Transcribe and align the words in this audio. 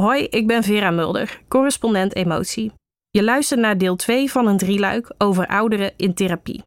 Hoi, 0.00 0.24
ik 0.24 0.46
ben 0.46 0.62
Vera 0.62 0.90
Mulder, 0.90 1.42
correspondent 1.48 2.14
emotie. 2.14 2.72
Je 3.10 3.22
luistert 3.22 3.60
naar 3.60 3.78
deel 3.78 3.96
2 3.96 4.30
van 4.30 4.46
een 4.46 4.56
drieluik 4.56 5.14
over 5.18 5.46
ouderen 5.46 5.92
in 5.96 6.14
therapie. 6.14 6.62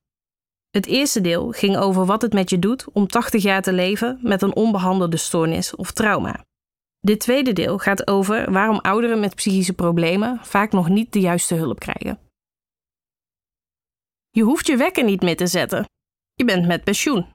Het 0.69 0.85
eerste 0.85 1.21
deel 1.21 1.51
ging 1.51 1.77
over 1.77 2.05
wat 2.05 2.21
het 2.21 2.33
met 2.33 2.49
je 2.49 2.59
doet 2.59 2.91
om 2.91 3.07
80 3.07 3.43
jaar 3.43 3.61
te 3.61 3.73
leven 3.73 4.19
met 4.21 4.41
een 4.41 4.55
onbehandelde 4.55 5.17
stoornis 5.17 5.75
of 5.75 5.91
trauma. 5.91 6.45
Dit 6.99 7.19
tweede 7.19 7.53
deel 7.53 7.77
gaat 7.77 8.07
over 8.07 8.51
waarom 8.51 8.79
ouderen 8.79 9.19
met 9.19 9.35
psychische 9.35 9.73
problemen 9.73 10.39
vaak 10.43 10.71
nog 10.71 10.89
niet 10.89 11.13
de 11.13 11.19
juiste 11.19 11.55
hulp 11.55 11.79
krijgen. 11.79 12.19
Je 14.29 14.41
hoeft 14.41 14.67
je 14.67 14.77
wekker 14.77 15.03
niet 15.03 15.21
meer 15.21 15.37
te 15.37 15.47
zetten. 15.47 15.85
Je 16.33 16.45
bent 16.45 16.67
met 16.67 16.83
pensioen. 16.83 17.25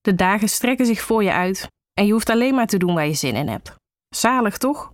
De 0.00 0.14
dagen 0.14 0.48
strekken 0.48 0.86
zich 0.86 1.00
voor 1.00 1.22
je 1.22 1.32
uit 1.32 1.68
en 1.92 2.06
je 2.06 2.12
hoeft 2.12 2.30
alleen 2.30 2.54
maar 2.54 2.66
te 2.66 2.78
doen 2.78 2.94
waar 2.94 3.06
je 3.06 3.14
zin 3.14 3.34
in 3.34 3.48
hebt. 3.48 3.74
Zalig 4.08 4.58
toch? 4.58 4.92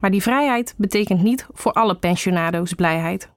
Maar 0.00 0.10
die 0.10 0.22
vrijheid 0.22 0.74
betekent 0.76 1.22
niet 1.22 1.46
voor 1.52 1.72
alle 1.72 1.96
pensionado's 1.96 2.74
blijheid. 2.74 3.30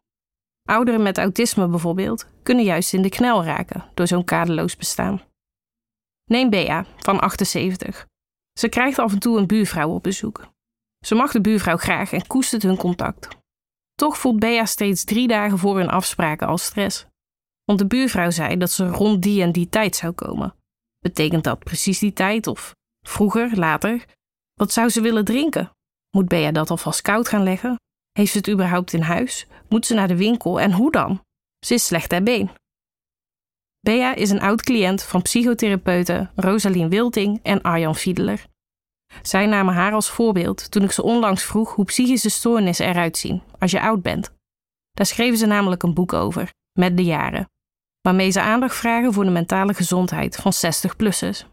Ouderen 0.69 1.01
met 1.01 1.17
autisme 1.17 1.67
bijvoorbeeld 1.67 2.27
kunnen 2.43 2.63
juist 2.63 2.93
in 2.93 3.01
de 3.01 3.09
knel 3.09 3.43
raken 3.43 3.83
door 3.93 4.07
zo'n 4.07 4.23
kaderloos 4.23 4.75
bestaan. 4.75 5.21
Neem 6.25 6.49
Bea 6.49 6.85
van 6.97 7.19
78. 7.19 8.07
Ze 8.59 8.69
krijgt 8.69 8.99
af 8.99 9.11
en 9.13 9.19
toe 9.19 9.37
een 9.37 9.47
buurvrouw 9.47 9.89
op 9.89 10.03
bezoek. 10.03 10.47
Ze 11.05 11.15
mag 11.15 11.31
de 11.31 11.41
buurvrouw 11.41 11.77
graag 11.77 12.13
en 12.13 12.27
koestert 12.27 12.63
hun 12.63 12.77
contact. 12.77 13.27
Toch 13.93 14.17
voelt 14.17 14.39
Bea 14.39 14.65
steeds 14.65 15.03
drie 15.03 15.27
dagen 15.27 15.57
voor 15.57 15.77
hun 15.77 15.89
afspraken 15.89 16.47
al 16.47 16.57
stress. 16.57 17.05
Want 17.63 17.79
de 17.79 17.87
buurvrouw 17.87 18.29
zei 18.29 18.57
dat 18.57 18.71
ze 18.71 18.87
rond 18.87 19.21
die 19.21 19.41
en 19.41 19.51
die 19.51 19.69
tijd 19.69 19.95
zou 19.95 20.13
komen. 20.13 20.55
Betekent 20.99 21.43
dat 21.43 21.59
precies 21.59 21.99
die 21.99 22.13
tijd 22.13 22.47
of 22.47 22.75
vroeger, 23.05 23.57
later? 23.57 24.05
Wat 24.53 24.71
zou 24.71 24.89
ze 24.89 25.01
willen 25.01 25.25
drinken? 25.25 25.71
Moet 26.15 26.27
Bea 26.27 26.51
dat 26.51 26.69
alvast 26.69 27.01
koud 27.01 27.27
gaan 27.27 27.43
leggen? 27.43 27.75
Heeft 28.11 28.31
ze 28.31 28.37
het 28.37 28.49
überhaupt 28.49 28.93
in 28.93 29.01
huis? 29.01 29.47
Moet 29.69 29.85
ze 29.85 29.93
naar 29.93 30.07
de 30.07 30.17
winkel 30.17 30.59
en 30.59 30.71
hoe 30.71 30.91
dan? 30.91 31.21
Ze 31.65 31.73
is 31.73 31.85
slecht 31.85 32.09
ter 32.09 32.23
been. 32.23 32.51
Bea 33.79 34.15
is 34.15 34.29
een 34.29 34.41
oud 34.41 34.61
cliënt 34.61 35.03
van 35.03 35.21
psychotherapeuten 35.21 36.31
Rosalien 36.35 36.89
Wilting 36.89 37.39
en 37.43 37.61
Arjan 37.61 37.95
Fiedeler. 37.95 38.45
Zij 39.21 39.45
namen 39.45 39.73
haar 39.73 39.93
als 39.93 40.09
voorbeeld 40.09 40.71
toen 40.71 40.83
ik 40.83 40.91
ze 40.91 41.03
onlangs 41.03 41.43
vroeg 41.43 41.75
hoe 41.75 41.85
psychische 41.85 42.29
stoornissen 42.29 42.87
eruit 42.87 43.17
zien 43.17 43.41
als 43.59 43.71
je 43.71 43.81
oud 43.81 44.01
bent. 44.01 44.33
Daar 44.91 45.05
schreven 45.05 45.37
ze 45.37 45.45
namelijk 45.45 45.83
een 45.83 45.93
boek 45.93 46.13
over, 46.13 46.53
met 46.79 46.97
de 46.97 47.03
jaren, 47.03 47.49
waarmee 48.01 48.29
ze 48.29 48.41
aandacht 48.41 48.75
vragen 48.75 49.13
voor 49.13 49.23
de 49.23 49.31
mentale 49.31 49.73
gezondheid 49.73 50.35
van 50.35 50.53
60-plussers. 50.53 51.45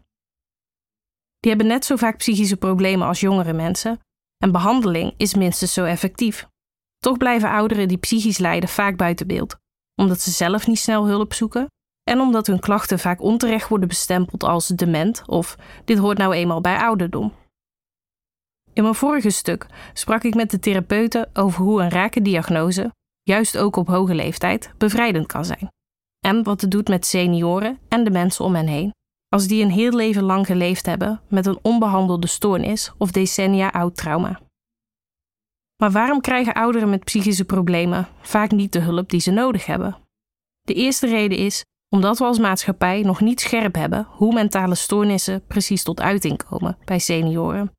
Die 1.39 1.49
hebben 1.49 1.67
net 1.67 1.85
zo 1.85 1.95
vaak 1.95 2.17
psychische 2.17 2.57
problemen 2.57 3.07
als 3.07 3.19
jongere 3.19 3.53
mensen 3.53 3.99
en 4.41 4.51
behandeling 4.51 5.13
is 5.17 5.35
minstens 5.35 5.73
zo 5.73 5.83
effectief. 5.83 6.47
Toch 6.97 7.17
blijven 7.17 7.49
ouderen 7.49 7.87
die 7.87 7.97
psychisch 7.97 8.37
lijden 8.37 8.69
vaak 8.69 8.97
buiten 8.97 9.27
beeld, 9.27 9.55
omdat 9.95 10.21
ze 10.21 10.31
zelf 10.31 10.67
niet 10.67 10.79
snel 10.79 11.07
hulp 11.07 11.33
zoeken 11.33 11.67
en 12.03 12.19
omdat 12.19 12.47
hun 12.47 12.59
klachten 12.59 12.99
vaak 12.99 13.21
onterecht 13.21 13.69
worden 13.69 13.87
bestempeld 13.87 14.43
als 14.43 14.67
dement 14.67 15.23
of 15.27 15.57
dit 15.85 15.97
hoort 15.97 16.17
nou 16.17 16.33
eenmaal 16.33 16.61
bij 16.61 16.77
ouderdom. 16.77 17.33
In 18.73 18.83
mijn 18.83 18.95
vorige 18.95 19.29
stuk 19.29 19.65
sprak 19.93 20.23
ik 20.23 20.35
met 20.35 20.51
de 20.51 20.59
therapeuten 20.59 21.29
over 21.33 21.63
hoe 21.63 21.81
een 21.81 21.89
rake 21.89 22.21
diagnose, 22.21 22.91
juist 23.23 23.57
ook 23.57 23.75
op 23.75 23.87
hoge 23.87 24.15
leeftijd, 24.15 24.71
bevrijdend 24.77 25.27
kan 25.27 25.45
zijn. 25.45 25.71
En 26.19 26.43
wat 26.43 26.61
het 26.61 26.71
doet 26.71 26.87
met 26.87 27.05
senioren 27.05 27.79
en 27.87 28.03
de 28.03 28.11
mensen 28.11 28.45
om 28.45 28.55
hen 28.55 28.67
heen, 28.67 28.93
als 29.33 29.47
die 29.47 29.63
een 29.63 29.71
heel 29.71 29.91
leven 29.91 30.23
lang 30.23 30.45
geleefd 30.45 30.85
hebben 30.85 31.21
met 31.27 31.45
een 31.45 31.59
onbehandelde 31.61 32.27
stoornis 32.27 32.91
of 32.97 33.11
decennia 33.11 33.69
oud 33.69 33.95
trauma. 33.95 34.39
Maar 35.81 35.91
waarom 35.91 36.21
krijgen 36.21 36.53
ouderen 36.53 36.89
met 36.89 37.03
psychische 37.03 37.45
problemen 37.45 38.07
vaak 38.21 38.51
niet 38.51 38.73
de 38.73 38.79
hulp 38.79 39.09
die 39.09 39.19
ze 39.19 39.31
nodig 39.31 39.65
hebben? 39.65 39.97
De 40.61 40.73
eerste 40.73 41.07
reden 41.07 41.37
is 41.37 41.63
omdat 41.89 42.17
we 42.17 42.23
als 42.23 42.39
maatschappij 42.39 43.01
nog 43.01 43.21
niet 43.21 43.39
scherp 43.39 43.75
hebben 43.75 44.07
hoe 44.09 44.33
mentale 44.33 44.75
stoornissen 44.75 45.45
precies 45.47 45.83
tot 45.83 46.01
uiting 46.01 46.43
komen 46.43 46.77
bij 46.85 46.99
senioren. 46.99 47.71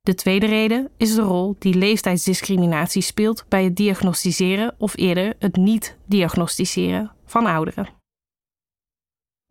De 0.00 0.14
tweede 0.14 0.46
reden 0.46 0.90
is 0.96 1.14
de 1.14 1.22
rol 1.22 1.56
die 1.58 1.74
leeftijdsdiscriminatie 1.74 3.02
speelt 3.02 3.44
bij 3.48 3.64
het 3.64 3.76
diagnosticeren 3.76 4.74
of 4.78 4.96
eerder 4.96 5.34
het 5.38 5.56
niet 5.56 5.98
diagnosticeren 6.06 7.12
van 7.24 7.46
ouderen. 7.46 7.88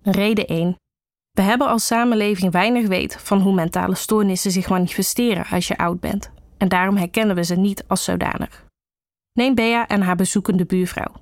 Reden 0.02 0.48
1. 0.48 0.76
We 1.34 1.42
hebben 1.42 1.68
als 1.68 1.86
samenleving 1.86 2.52
weinig 2.52 2.88
weet 2.88 3.16
van 3.22 3.42
hoe 3.42 3.54
mentale 3.54 3.96
stoornissen 3.96 4.52
zich 4.52 4.70
manifesteren 4.70 5.46
als 5.46 5.68
je 5.68 5.78
oud 5.78 6.00
bent, 6.00 6.32
en 6.58 6.68
daarom 6.68 6.98
herkennen 6.98 7.36
we 7.36 7.44
ze 7.44 7.56
niet 7.56 7.88
als 7.88 8.04
zodanig. 8.04 8.66
Neem 9.32 9.56
Bea 9.56 9.88
en 9.88 10.02
haar 10.02 10.16
bezoekende 10.16 10.66
buurvrouw. 10.66 11.14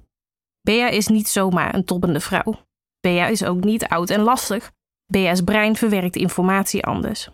Bea 0.62 0.88
is 0.88 1.08
niet 1.08 1.28
zomaar 1.28 1.76
een 1.76 1.86
toppende 1.86 2.20
vrouw. 2.20 2.56
Bea 3.00 3.28
is 3.28 3.44
ook 3.44 3.64
niet 3.64 3.88
oud 3.88 4.10
en 4.10 4.22
lastig. 4.22 4.72
Bea's 5.06 5.42
brein 5.42 5.76
verwerkt 5.76 6.16
informatie 6.16 6.86
anders. 6.86 7.30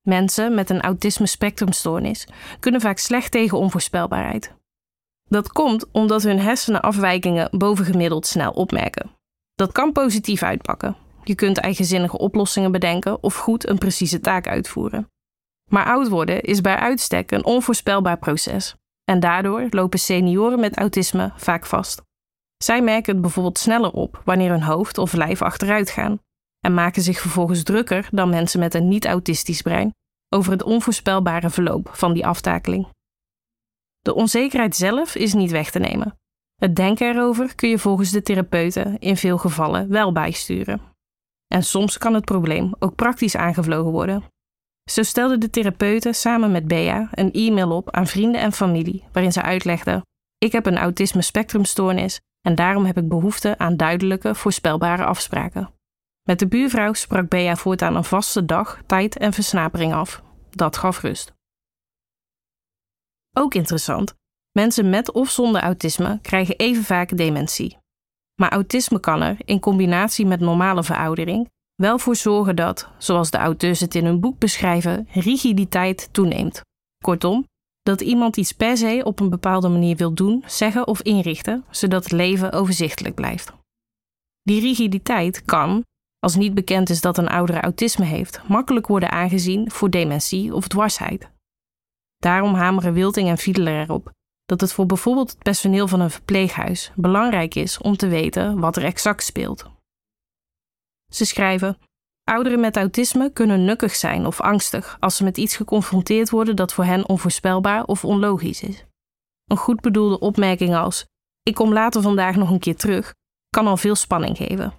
Mensen 0.00 0.54
met 0.54 0.70
een 0.70 0.80
autisme-spectrumstoornis 0.80 2.26
kunnen 2.60 2.80
vaak 2.80 2.98
slecht 2.98 3.30
tegen 3.30 3.58
onvoorspelbaarheid. 3.58 4.54
Dat 5.28 5.52
komt 5.52 5.90
omdat 5.92 6.22
hun 6.22 6.38
hersenen 6.38 6.80
afwijkingen 6.80 7.58
bovengemiddeld 7.58 8.26
snel 8.26 8.50
opmerken. 8.52 9.10
Dat 9.54 9.72
kan 9.72 9.92
positief 9.92 10.42
uitpakken, 10.42 10.96
je 11.28 11.34
kunt 11.34 11.58
eigenzinnige 11.58 12.18
oplossingen 12.18 12.72
bedenken 12.72 13.22
of 13.22 13.34
goed 13.34 13.68
een 13.68 13.78
precieze 13.78 14.20
taak 14.20 14.46
uitvoeren. 14.46 15.10
Maar 15.70 15.86
oud 15.86 16.08
worden 16.08 16.42
is 16.42 16.60
bij 16.60 16.76
uitstek 16.76 17.30
een 17.30 17.44
onvoorspelbaar 17.44 18.18
proces. 18.18 18.74
En 19.04 19.20
daardoor 19.20 19.66
lopen 19.70 19.98
senioren 19.98 20.60
met 20.60 20.76
autisme 20.76 21.32
vaak 21.36 21.66
vast. 21.66 22.02
Zij 22.56 22.82
merken 22.82 23.12
het 23.12 23.22
bijvoorbeeld 23.22 23.58
sneller 23.58 23.90
op 23.90 24.22
wanneer 24.24 24.50
hun 24.50 24.62
hoofd 24.62 24.98
of 24.98 25.12
lijf 25.12 25.42
achteruit 25.42 25.90
gaan 25.90 26.20
en 26.60 26.74
maken 26.74 27.02
zich 27.02 27.20
vervolgens 27.20 27.62
drukker 27.62 28.08
dan 28.10 28.28
mensen 28.30 28.60
met 28.60 28.74
een 28.74 28.88
niet-autistisch 28.88 29.62
brein 29.62 29.94
over 30.28 30.52
het 30.52 30.62
onvoorspelbare 30.62 31.50
verloop 31.50 31.88
van 31.92 32.12
die 32.12 32.26
aftakeling. 32.26 32.88
De 34.00 34.14
onzekerheid 34.14 34.76
zelf 34.76 35.14
is 35.14 35.34
niet 35.34 35.50
weg 35.50 35.70
te 35.70 35.78
nemen. 35.78 36.18
Het 36.56 36.76
denken 36.76 37.08
erover 37.14 37.54
kun 37.54 37.68
je 37.68 37.78
volgens 37.78 38.10
de 38.10 38.22
therapeuten 38.22 38.98
in 38.98 39.16
veel 39.16 39.38
gevallen 39.38 39.88
wel 39.88 40.12
bijsturen. 40.12 40.87
En 41.48 41.62
soms 41.62 41.98
kan 41.98 42.14
het 42.14 42.24
probleem 42.24 42.74
ook 42.78 42.94
praktisch 42.94 43.36
aangevlogen 43.36 43.92
worden. 43.92 44.24
Zo 44.90 45.02
stelde 45.02 45.38
de 45.38 45.50
therapeute 45.50 46.12
samen 46.12 46.52
met 46.52 46.66
Bea 46.66 47.08
een 47.10 47.32
e-mail 47.32 47.70
op 47.70 47.90
aan 47.90 48.06
vrienden 48.06 48.40
en 48.40 48.52
familie 48.52 49.04
waarin 49.12 49.32
ze 49.32 49.42
uitlegde: 49.42 50.04
Ik 50.38 50.52
heb 50.52 50.66
een 50.66 50.78
autisme 50.78 51.22
spectrumstoornis 51.22 52.20
en 52.40 52.54
daarom 52.54 52.84
heb 52.84 52.96
ik 52.96 53.08
behoefte 53.08 53.58
aan 53.58 53.76
duidelijke, 53.76 54.34
voorspelbare 54.34 55.04
afspraken. 55.04 55.70
Met 56.22 56.38
de 56.38 56.46
buurvrouw 56.48 56.92
sprak 56.92 57.28
Bea 57.28 57.56
voortaan 57.56 57.96
een 57.96 58.04
vaste 58.04 58.44
dag, 58.44 58.80
tijd 58.86 59.16
en 59.16 59.32
versnapering 59.32 59.94
af. 59.94 60.22
Dat 60.50 60.76
gaf 60.76 61.00
rust. 61.00 61.32
Ook 63.32 63.54
interessant: 63.54 64.14
mensen 64.52 64.90
met 64.90 65.12
of 65.12 65.30
zonder 65.30 65.62
autisme 65.62 66.18
krijgen 66.22 66.56
even 66.56 66.84
vaak 66.84 67.16
dementie. 67.16 67.78
Maar 68.40 68.52
autisme 68.52 69.00
kan 69.00 69.22
er, 69.22 69.36
in 69.44 69.60
combinatie 69.60 70.26
met 70.26 70.40
normale 70.40 70.84
veroudering, 70.84 71.48
wel 71.74 71.98
voor 71.98 72.16
zorgen 72.16 72.56
dat, 72.56 72.88
zoals 72.98 73.30
de 73.30 73.38
auteurs 73.38 73.80
het 73.80 73.94
in 73.94 74.04
hun 74.04 74.20
boek 74.20 74.38
beschrijven, 74.38 75.08
rigiditeit 75.12 76.08
toeneemt. 76.12 76.60
Kortom, 77.04 77.46
dat 77.82 78.00
iemand 78.00 78.36
iets 78.36 78.52
per 78.52 78.76
se 78.76 79.00
op 79.04 79.20
een 79.20 79.30
bepaalde 79.30 79.68
manier 79.68 79.96
wil 79.96 80.14
doen, 80.14 80.42
zeggen 80.46 80.86
of 80.86 81.02
inrichten, 81.02 81.64
zodat 81.70 82.02
het 82.02 82.12
leven 82.12 82.52
overzichtelijk 82.52 83.14
blijft. 83.14 83.52
Die 84.42 84.60
rigiditeit 84.60 85.44
kan, 85.44 85.84
als 86.18 86.36
niet 86.36 86.54
bekend 86.54 86.90
is 86.90 87.00
dat 87.00 87.18
een 87.18 87.28
oudere 87.28 87.60
autisme 87.60 88.04
heeft, 88.04 88.40
makkelijk 88.48 88.86
worden 88.86 89.10
aangezien 89.10 89.70
voor 89.70 89.90
dementie 89.90 90.54
of 90.54 90.68
dwarsheid. 90.68 91.30
Daarom 92.16 92.54
hameren 92.54 92.92
Wilting 92.92 93.28
en 93.28 93.38
Fiedler 93.38 93.80
erop 93.80 94.16
dat 94.48 94.60
het 94.60 94.72
voor 94.72 94.86
bijvoorbeeld 94.86 95.30
het 95.30 95.42
personeel 95.42 95.88
van 95.88 96.00
een 96.00 96.10
verpleeghuis 96.10 96.92
belangrijk 96.94 97.54
is 97.54 97.78
om 97.78 97.96
te 97.96 98.08
weten 98.08 98.60
wat 98.60 98.76
er 98.76 98.84
exact 98.84 99.22
speelt. 99.22 99.64
Ze 101.12 101.24
schrijven: 101.24 101.78
Ouderen 102.24 102.60
met 102.60 102.76
autisme 102.76 103.32
kunnen 103.32 103.64
nukkig 103.64 103.94
zijn 103.94 104.26
of 104.26 104.40
angstig 104.40 104.96
als 105.00 105.16
ze 105.16 105.24
met 105.24 105.36
iets 105.36 105.56
geconfronteerd 105.56 106.30
worden 106.30 106.56
dat 106.56 106.72
voor 106.72 106.84
hen 106.84 107.08
onvoorspelbaar 107.08 107.84
of 107.84 108.04
onlogisch 108.04 108.62
is. 108.62 108.84
Een 109.44 109.56
goed 109.56 109.80
bedoelde 109.80 110.18
opmerking 110.18 110.76
als: 110.76 111.06
Ik 111.42 111.54
kom 111.54 111.72
later 111.72 112.02
vandaag 112.02 112.36
nog 112.36 112.50
een 112.50 112.58
keer 112.58 112.76
terug, 112.76 113.14
kan 113.48 113.66
al 113.66 113.76
veel 113.76 113.94
spanning 113.94 114.36
geven. 114.36 114.72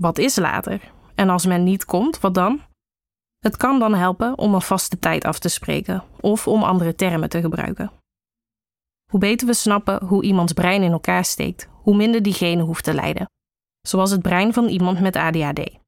Wat 0.00 0.18
is 0.18 0.36
later? 0.36 0.92
En 1.14 1.28
als 1.28 1.46
men 1.46 1.64
niet 1.64 1.84
komt, 1.84 2.20
wat 2.20 2.34
dan? 2.34 2.60
Het 3.38 3.56
kan 3.56 3.78
dan 3.78 3.94
helpen 3.94 4.38
om 4.38 4.54
een 4.54 4.62
vaste 4.62 4.98
tijd 4.98 5.24
af 5.24 5.38
te 5.38 5.48
spreken 5.48 6.04
of 6.20 6.48
om 6.48 6.62
andere 6.62 6.94
termen 6.94 7.28
te 7.28 7.40
gebruiken. 7.40 7.99
Hoe 9.10 9.20
beter 9.20 9.46
we 9.46 9.54
snappen 9.54 10.04
hoe 10.04 10.22
iemands 10.22 10.52
brein 10.52 10.82
in 10.82 10.92
elkaar 10.92 11.24
steekt, 11.24 11.68
hoe 11.72 11.96
minder 11.96 12.22
diegene 12.22 12.62
hoeft 12.62 12.84
te 12.84 12.94
lijden. 12.94 13.30
Zoals 13.80 14.10
het 14.10 14.22
brein 14.22 14.52
van 14.52 14.68
iemand 14.68 15.00
met 15.00 15.16
ADHD. 15.16 15.78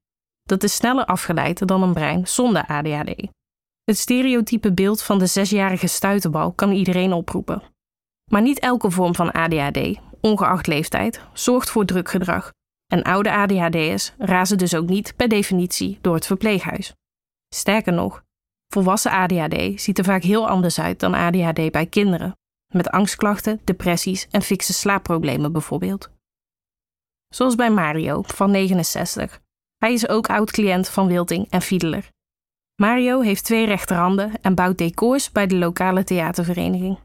Dat 0.43 0.63
is 0.63 0.75
sneller 0.75 1.05
afgeleid 1.05 1.67
dan 1.67 1.83
een 1.83 1.93
brein 1.93 2.27
zonder 2.27 2.65
ADHD. 2.65 3.27
Het 3.83 3.97
stereotype 3.97 4.73
beeld 4.73 5.01
van 5.01 5.19
de 5.19 5.25
zesjarige 5.25 5.87
stuiterbal 5.87 6.51
kan 6.51 6.71
iedereen 6.71 7.13
oproepen. 7.13 7.63
Maar 8.31 8.41
niet 8.41 8.59
elke 8.59 8.91
vorm 8.91 9.15
van 9.15 9.31
ADHD, 9.31 9.99
ongeacht 10.21 10.67
leeftijd, 10.67 11.21
zorgt 11.33 11.69
voor 11.69 11.85
druk 11.85 12.09
gedrag. 12.09 12.51
En 12.87 13.03
oude 13.03 13.31
ADHD'ers 13.31 14.13
razen 14.17 14.57
dus 14.57 14.75
ook 14.75 14.87
niet 14.87 15.15
per 15.15 15.27
definitie 15.27 15.97
door 16.01 16.15
het 16.15 16.25
verpleeghuis. 16.25 16.93
Sterker 17.55 17.93
nog, 17.93 18.23
volwassen 18.67 19.11
ADHD 19.11 19.81
ziet 19.81 19.97
er 19.97 20.03
vaak 20.03 20.23
heel 20.23 20.47
anders 20.47 20.79
uit 20.79 20.99
dan 20.99 21.13
ADHD 21.13 21.71
bij 21.71 21.85
kinderen, 21.85 22.35
met 22.73 22.89
angstklachten, 22.89 23.61
depressies 23.63 24.27
en 24.31 24.41
fikse 24.41 24.73
slaapproblemen 24.73 25.51
bijvoorbeeld. 25.51 26.11
Zoals 27.27 27.55
bij 27.55 27.71
Mario 27.71 28.21
van 28.21 28.51
69. 28.51 29.41
Hij 29.77 29.93
is 29.93 30.07
ook 30.07 30.29
oud-cliënt 30.29 30.89
van 30.89 31.07
Wilting 31.07 31.47
en 31.49 31.61
Fiedler. 31.61 32.09
Mario 32.81 33.19
heeft 33.19 33.43
twee 33.43 33.65
rechterhanden 33.65 34.41
en 34.41 34.55
bouwt 34.55 34.77
decors 34.77 35.31
bij 35.31 35.47
de 35.47 35.55
lokale 35.55 36.03
theatervereniging. 36.03 36.99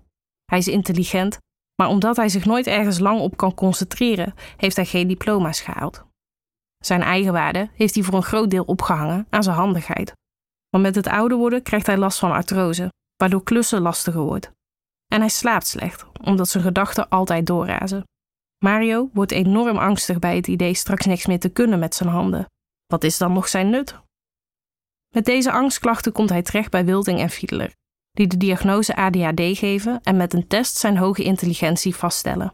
Hij 0.44 0.58
is 0.58 0.68
intelligent, 0.68 1.38
maar 1.74 1.88
omdat 1.88 2.16
hij 2.16 2.28
zich 2.28 2.44
nooit 2.44 2.66
ergens 2.66 2.98
lang 2.98 3.20
op 3.20 3.36
kan 3.36 3.54
concentreren, 3.54 4.34
heeft 4.56 4.76
hij 4.76 4.86
geen 4.86 5.08
diploma's 5.08 5.60
gehaald. 5.60 6.04
Zijn 6.78 7.02
eigenwaarde 7.02 7.68
heeft 7.74 7.94
hij 7.94 8.04
voor 8.04 8.14
een 8.14 8.22
groot 8.22 8.50
deel 8.50 8.64
opgehangen 8.64 9.26
aan 9.30 9.42
zijn 9.42 9.56
handigheid. 9.56 10.12
Maar 10.70 10.80
met 10.80 10.94
het 10.94 11.06
ouder 11.06 11.38
worden 11.38 11.62
krijgt 11.62 11.86
hij 11.86 11.96
last 11.96 12.18
van 12.18 12.32
artrose, 12.32 12.92
waardoor 13.16 13.42
klussen 13.42 13.80
lastiger 13.80 14.20
wordt. 14.20 14.50
En 15.12 15.20
hij 15.20 15.28
slaapt 15.28 15.66
slecht, 15.66 16.04
omdat 16.22 16.48
zijn 16.48 16.64
gedachten 16.64 17.08
altijd 17.08 17.46
doorrazen. 17.46 18.04
Mario 18.64 19.10
wordt 19.12 19.32
enorm 19.32 19.76
angstig 19.76 20.18
bij 20.18 20.36
het 20.36 20.46
idee 20.46 20.74
straks 20.74 21.06
niks 21.06 21.26
meer 21.26 21.38
te 21.38 21.48
kunnen 21.48 21.78
met 21.78 21.94
zijn 21.94 22.08
handen. 22.08 22.46
Wat 22.86 23.04
is 23.04 23.18
dan 23.18 23.32
nog 23.32 23.48
zijn 23.48 23.70
nut? 23.70 23.98
Met 25.14 25.24
deze 25.24 25.52
angstklachten 25.52 26.12
komt 26.12 26.28
hij 26.28 26.42
terecht 26.42 26.70
bij 26.70 26.84
Wilding 26.84 27.20
en 27.20 27.30
Fiedler, 27.30 27.74
die 28.10 28.26
de 28.26 28.36
diagnose 28.36 28.96
ADHD 28.96 29.58
geven 29.58 30.00
en 30.02 30.16
met 30.16 30.32
een 30.32 30.46
test 30.46 30.76
zijn 30.76 30.96
hoge 30.96 31.22
intelligentie 31.22 31.94
vaststellen. 31.94 32.52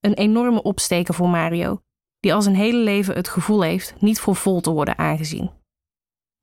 Een 0.00 0.14
enorme 0.14 0.62
opsteken 0.62 1.14
voor 1.14 1.28
Mario, 1.28 1.80
die 2.20 2.34
al 2.34 2.42
zijn 2.42 2.54
hele 2.54 2.78
leven 2.78 3.14
het 3.14 3.28
gevoel 3.28 3.62
heeft 3.62 3.94
niet 4.00 4.20
voor 4.20 4.36
vol 4.36 4.60
te 4.60 4.70
worden 4.70 4.98
aangezien. 4.98 5.50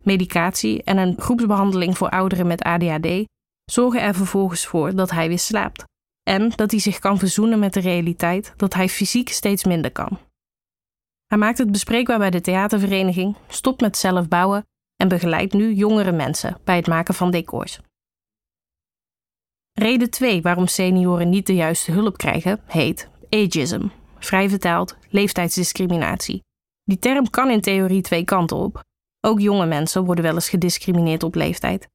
Medicatie 0.04 0.84
en 0.84 0.98
een 0.98 1.16
groepsbehandeling 1.20 1.98
voor 1.98 2.10
ouderen 2.10 2.48
met 2.48 2.62
ADHD 2.62 3.26
zorgen 3.66 4.02
er 4.02 4.14
vervolgens 4.14 4.66
voor 4.66 4.96
dat 4.96 5.12
hij 5.12 5.28
weer 5.28 5.40
slaapt 5.40 5.84
en 6.24 6.50
dat 6.56 6.72
hij 6.72 6.80
zich 6.80 7.00
kan 7.00 7.20
verzoenen 7.20 7.60
met 7.60 7.74
de 7.74 7.80
realiteit 7.80 8.54
dat 8.56 8.74
hij 8.74 8.90
fysiek 8.90 9.30
steeds 9.30 9.64
minder 9.64 9.92
kan. 9.92 10.20
Hij 11.28 11.38
maakt 11.38 11.58
het 11.58 11.72
bespreekbaar 11.72 12.18
bij 12.18 12.30
de 12.30 12.42
theatervereniging, 12.42 13.36
stopt 13.48 13.82
met 13.82 13.98
zelf 13.98 14.28
bouwen 14.28 14.66
en 14.96 15.08
begeleidt 15.08 15.54
nu 15.54 15.74
jongere 15.74 16.12
mensen 16.12 16.58
bij 16.64 16.76
het 16.76 16.88
maken 16.88 17.14
van 17.14 17.32
decors. 17.32 17.80
Reden 19.72 20.10
2 20.10 20.42
waarom 20.42 20.68
senioren 20.68 21.30
niet 21.30 21.48
de 21.48 21.56
juiste 21.56 21.92
hulp 21.92 22.18
krijgen 22.18 22.60
heet 22.66 23.10
ageism, 23.30 23.88
vrij 24.20 24.50
vertaald 24.50 24.98
leeftijdsdiscriminatie. 25.10 26.44
Die 26.84 27.00
term 27.00 27.30
kan 27.30 27.50
in 27.50 27.62
theorie 27.62 28.02
twee 28.02 28.24
kanten 28.24 28.58
op. 28.58 28.84
Ook 29.20 29.40
jonge 29.40 29.66
mensen 29.66 30.06
worden 30.06 30.24
wel 30.24 30.34
eens 30.34 30.50
gediscrimineerd 30.50 31.24
op 31.24 31.36
leeftijd. 31.36 31.88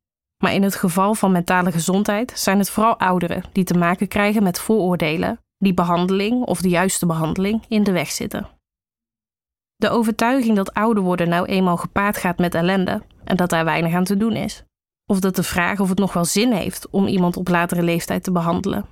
Maar 0.42 0.52
in 0.52 0.62
het 0.62 0.74
geval 0.74 1.14
van 1.14 1.32
mentale 1.32 1.72
gezondheid 1.72 2.32
zijn 2.34 2.58
het 2.58 2.70
vooral 2.70 2.98
ouderen 2.98 3.42
die 3.52 3.64
te 3.64 3.78
maken 3.78 4.08
krijgen 4.08 4.42
met 4.42 4.58
vooroordelen 4.58 5.40
die 5.58 5.74
behandeling 5.74 6.44
of 6.44 6.60
de 6.60 6.68
juiste 6.68 7.06
behandeling 7.06 7.64
in 7.68 7.82
de 7.82 7.92
weg 7.92 8.10
zitten. 8.10 8.48
De 9.76 9.88
overtuiging 9.88 10.56
dat 10.56 10.74
ouder 10.74 11.02
worden 11.02 11.28
nou 11.28 11.46
eenmaal 11.46 11.76
gepaard 11.76 12.16
gaat 12.16 12.38
met 12.38 12.54
ellende 12.54 13.02
en 13.24 13.36
dat 13.36 13.50
daar 13.50 13.64
weinig 13.64 13.94
aan 13.94 14.04
te 14.04 14.16
doen 14.16 14.32
is. 14.32 14.62
Of 15.06 15.20
dat 15.20 15.36
de 15.36 15.42
vraag 15.42 15.80
of 15.80 15.88
het 15.88 15.98
nog 15.98 16.12
wel 16.12 16.24
zin 16.24 16.52
heeft 16.52 16.90
om 16.90 17.06
iemand 17.06 17.36
op 17.36 17.48
latere 17.48 17.82
leeftijd 17.82 18.22
te 18.22 18.32
behandelen. 18.32 18.86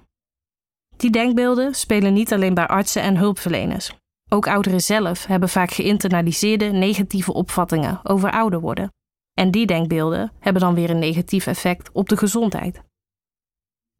Die 0.96 1.10
denkbeelden 1.10 1.74
spelen 1.74 2.12
niet 2.12 2.32
alleen 2.32 2.54
bij 2.54 2.66
artsen 2.66 3.02
en 3.02 3.16
hulpverleners. 3.16 3.92
Ook 4.28 4.46
ouderen 4.46 4.80
zelf 4.80 5.26
hebben 5.26 5.48
vaak 5.48 5.70
geïnternaliseerde 5.70 6.64
negatieve 6.64 7.32
opvattingen 7.32 8.00
over 8.02 8.30
ouder 8.30 8.60
worden. 8.60 8.92
En 9.34 9.50
die 9.50 9.66
denkbeelden 9.66 10.32
hebben 10.40 10.62
dan 10.62 10.74
weer 10.74 10.90
een 10.90 10.98
negatief 10.98 11.46
effect 11.46 11.90
op 11.92 12.08
de 12.08 12.16
gezondheid. 12.16 12.82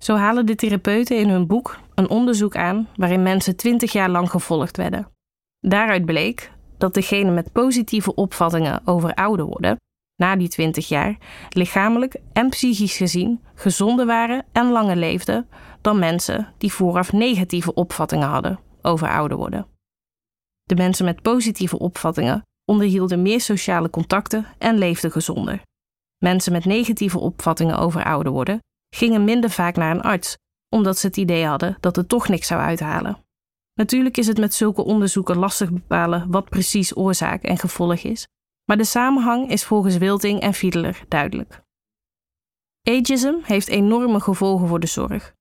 Zo 0.03 0.17
halen 0.17 0.47
de 0.47 0.55
therapeuten 0.55 1.19
in 1.19 1.29
hun 1.29 1.47
boek 1.47 1.79
een 1.95 2.09
onderzoek 2.09 2.57
aan 2.57 2.89
waarin 2.97 3.23
mensen 3.23 3.57
20 3.57 3.93
jaar 3.93 4.11
lang 4.11 4.31
gevolgd 4.31 4.77
werden. 4.77 5.09
Daaruit 5.61 6.05
bleek 6.05 6.53
dat 6.79 6.95
degenen 6.95 7.35
met 7.35 7.53
positieve 7.53 8.15
opvattingen 8.15 8.81
over 8.85 9.15
ouder 9.15 9.47
worden, 9.47 9.77
na 10.17 10.37
die 10.37 10.49
20 10.49 10.89
jaar, 10.89 11.19
lichamelijk 11.49 12.21
en 12.33 12.49
psychisch 12.49 12.97
gezien 12.97 13.41
gezonder 13.55 14.07
waren 14.07 14.45
en 14.53 14.71
langer 14.71 14.97
leefden 14.97 15.49
dan 15.81 15.99
mensen 15.99 16.53
die 16.59 16.73
vooraf 16.73 17.13
negatieve 17.13 17.75
opvattingen 17.75 18.29
hadden 18.29 18.61
over 18.83 19.09
ouder 19.09 19.37
worden. 19.37 19.67
De 20.63 20.75
mensen 20.75 21.05
met 21.05 21.23
positieve 21.23 21.79
opvattingen 21.79 22.43
onderhielden 22.65 23.23
meer 23.23 23.41
sociale 23.41 23.91
contacten 23.91 24.47
en 24.59 24.79
leefden 24.79 25.11
gezonder. 25.11 25.63
Mensen 26.19 26.53
met 26.53 26.65
negatieve 26.65 27.19
opvattingen 27.19 27.79
over 27.79 28.05
ouder 28.05 28.33
worden 28.33 28.61
gingen 28.95 29.25
minder 29.25 29.51
vaak 29.51 29.77
naar 29.77 29.95
een 29.95 30.03
arts, 30.03 30.37
omdat 30.69 30.99
ze 30.99 31.07
het 31.07 31.17
idee 31.17 31.47
hadden 31.47 31.77
dat 31.81 31.97
het 31.97 32.09
toch 32.09 32.29
niks 32.29 32.47
zou 32.47 32.61
uithalen. 32.61 33.19
Natuurlijk 33.75 34.17
is 34.17 34.27
het 34.27 34.39
met 34.39 34.55
zulke 34.55 34.85
onderzoeken 34.85 35.37
lastig 35.37 35.73
bepalen 35.73 36.31
wat 36.31 36.49
precies 36.49 36.97
oorzaak 36.97 37.43
en 37.43 37.59
gevolg 37.59 37.99
is, 38.01 38.27
maar 38.65 38.77
de 38.77 38.85
samenhang 38.85 39.51
is 39.51 39.65
volgens 39.65 39.97
Wilting 39.97 40.41
en 40.41 40.55
Fiedler 40.55 41.05
duidelijk. 41.09 41.63
Ageism 42.83 43.35
heeft 43.43 43.69
enorme 43.69 44.21
gevolgen 44.21 44.69
voor 44.69 44.81
de 44.81 44.87
zorg. 44.87 45.33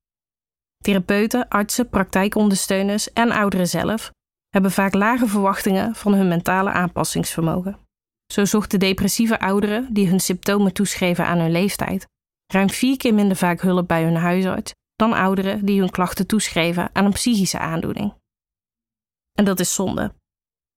Therapeuten, 0.84 1.48
artsen, 1.48 1.90
praktijkondersteuners 1.90 3.14
en 3.14 3.32
ouderen 3.32 3.68
zelf 3.68 4.12
hebben 4.54 4.72
vaak 4.72 4.94
lage 4.94 5.28
verwachtingen 5.28 5.96
van 5.96 6.14
hun 6.14 6.28
mentale 6.28 6.72
aanpassingsvermogen. 6.72 7.78
Zo 8.34 8.46
zochten 8.46 8.80
depressieve 8.80 9.40
ouderen 9.40 9.94
die 9.94 10.08
hun 10.08 10.20
symptomen 10.20 10.74
toeschreven 10.74 11.26
aan 11.26 11.40
hun 11.40 11.52
leeftijd 11.52 12.08
ruim 12.54 12.70
vier 12.70 12.98
keer 12.98 13.14
minder 13.14 13.38
vaak 13.38 13.62
hulp 13.62 13.88
bij 13.88 14.04
hun 14.04 14.16
huisarts 14.16 14.74
dan 14.96 15.14
ouderen 15.14 15.66
die 15.66 15.80
hun 15.80 15.90
klachten 15.90 16.28
toeschreven 16.28 16.90
aan 16.94 17.06
een 17.06 17.12
psychische 17.12 17.60
aandoening. 17.60 18.14
En 19.34 19.46
dat 19.46 19.60
is 19.60 19.74
zonde. 19.74 20.14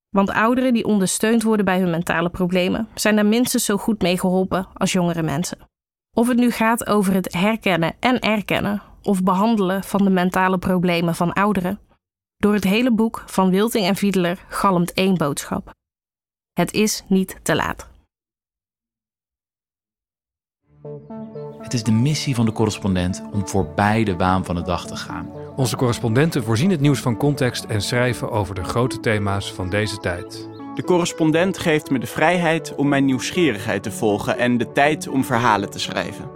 Want 0.08 0.31
ouderen 0.31 0.73
die 0.73 0.84
ondersteund 0.84 1.43
worden 1.43 1.64
bij 1.64 1.81
hun 1.81 1.90
mentale 1.90 2.31
problemen 2.31 2.88
zijn 2.94 3.17
daar 3.17 3.26
minstens 3.26 3.64
zo 3.64 3.76
goed 3.76 4.02
mee 4.02 4.19
geholpen 4.19 4.67
als 4.75 4.93
jongere 4.93 5.23
mensen. 5.23 5.58
Of 6.17 6.28
het 6.28 6.37
nu 6.37 6.50
gaat 6.50 6.87
over 6.87 7.14
het 7.14 7.32
herkennen 7.32 7.94
en 8.00 8.20
erkennen 8.20 8.82
of 9.02 9.23
behandelen 9.23 9.84
van 9.84 10.05
de 10.05 10.11
mentale 10.11 10.59
problemen 10.59 11.14
van 11.14 11.33
ouderen, 11.33 11.80
door 12.37 12.55
het 12.55 12.64
hele 12.64 12.93
boek 12.93 13.23
van 13.26 13.50
Wilting 13.50 13.87
en 13.87 13.97
Fiedler 13.97 14.45
galmt 14.49 14.93
één 14.93 15.16
boodschap. 15.16 15.75
Het 16.52 16.73
is 16.73 17.02
niet 17.09 17.37
te 17.43 17.55
laat. 17.55 17.88
Het 21.59 21.75
is 21.75 21.83
de 21.83 21.93
missie 21.93 22.35
van 22.35 22.47
de 22.47 22.52
correspondent 22.52 23.23
om 23.33 23.49
voorbij 23.49 24.05
de 24.05 24.16
waan 24.16 24.45
van 24.45 24.55
de 24.55 24.62
dag 24.62 24.87
te 24.87 24.97
gaan. 24.97 25.31
Onze 25.57 25.76
correspondenten 25.76 26.45
voorzien 26.45 26.71
het 26.71 26.81
nieuws 26.81 27.00
van 27.00 27.16
context 27.16 27.64
en 27.64 27.83
schrijven 27.83 28.31
over 28.31 28.55
de 28.55 28.64
grote 28.64 29.00
thema's 29.00 29.52
van 29.52 29.71
deze 29.71 29.97
tijd. 29.97 30.49
De 30.75 30.85
correspondent 30.85 31.59
geeft 31.59 31.90
me 31.90 31.99
de 31.99 32.07
vrijheid 32.07 32.75
om 32.75 32.88
mijn 32.88 33.05
nieuwsgierigheid 33.05 33.83
te 33.83 33.90
volgen 33.93 34.38
en 34.38 34.59
de 34.59 34.73
tijd 34.73 35.09
om 35.09 35.25
verhalen 35.25 35.71
te 35.71 35.78
schrijven. 35.78 36.36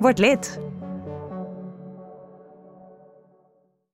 Word 0.00 0.20
lid. 0.20 0.67